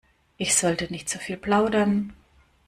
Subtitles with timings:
[0.37, 2.11] Ich sollte nicht so viel plaudern.